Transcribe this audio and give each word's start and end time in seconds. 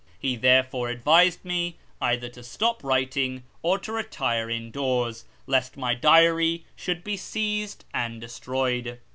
He 0.17 0.35
therefore 0.35 0.89
advised 0.89 1.45
me 1.45 1.77
either 2.01 2.27
to 2.29 2.41
stop 2.41 2.83
writing 2.83 3.43
or 3.61 3.77
to 3.77 3.91
retire 3.91 4.49
indoors, 4.49 5.25
lest 5.45 5.77
my 5.77 5.93
diary 5.93 6.65
should 6.75 7.03
be 7.03 7.15
seized 7.17 7.85
and 7.93 8.19
destroyed. 8.19 8.97